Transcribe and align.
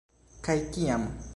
Kaj 0.47 0.55
kiam. 0.77 1.03